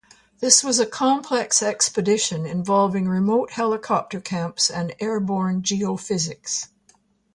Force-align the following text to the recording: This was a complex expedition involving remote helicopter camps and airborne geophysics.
This 0.39 0.63
was 0.63 0.79
a 0.79 0.87
complex 0.87 1.61
expedition 1.61 2.43
involving 2.47 3.07
remote 3.07 3.51
helicopter 3.51 4.19
camps 4.19 4.67
and 4.71 4.95
airborne 4.99 5.61
geophysics. 5.61 6.69